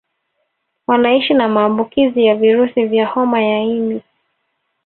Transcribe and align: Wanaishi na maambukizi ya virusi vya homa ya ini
Wanaishi 0.87 1.33
na 1.33 1.47
maambukizi 1.47 2.25
ya 2.25 2.35
virusi 2.35 2.85
vya 2.85 3.07
homa 3.07 3.41
ya 3.43 3.59
ini 3.63 4.01